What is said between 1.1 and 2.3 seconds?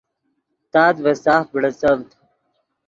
ساخت بڑیڅڤد